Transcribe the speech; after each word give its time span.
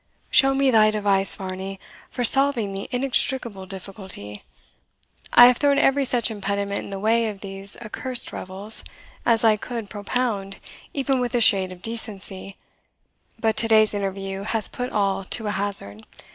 Show 0.31 0.55
me 0.55 0.71
thy 0.71 0.89
device, 0.89 1.35
Varney, 1.35 1.79
for 2.09 2.23
solving 2.23 2.73
the 2.73 2.89
inextricable 2.89 3.67
difficulty. 3.67 4.43
I 5.31 5.45
have 5.45 5.57
thrown 5.57 5.77
every 5.77 6.05
such 6.05 6.31
impediment 6.31 6.83
in 6.85 6.89
the 6.89 6.97
way 6.97 7.27
of 7.29 7.41
these 7.41 7.77
accursed 7.77 8.33
revels 8.33 8.83
as 9.27 9.43
I 9.43 9.57
could 9.57 9.91
propound 9.91 10.57
even 10.91 11.19
with 11.19 11.35
a 11.35 11.39
shade 11.39 11.71
of 11.71 11.83
decency, 11.83 12.57
but 13.37 13.55
to 13.57 13.67
day's 13.67 13.93
interview 13.93 14.41
has 14.41 14.67
put 14.67 14.89
all 14.91 15.23
to 15.25 15.45
a 15.45 15.51
hazard. 15.51 16.03